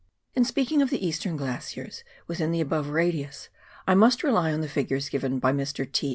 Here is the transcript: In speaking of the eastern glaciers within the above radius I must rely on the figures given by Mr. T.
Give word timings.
In 0.33 0.45
speaking 0.45 0.81
of 0.81 0.89
the 0.89 1.05
eastern 1.05 1.37
glaciers 1.37 2.03
within 2.25 2.51
the 2.51 2.59
above 2.59 2.87
radius 2.87 3.49
I 3.85 3.93
must 3.93 4.23
rely 4.23 4.51
on 4.51 4.61
the 4.61 4.67
figures 4.67 5.09
given 5.09 5.37
by 5.37 5.53
Mr. 5.53 5.85
T. 5.85 6.09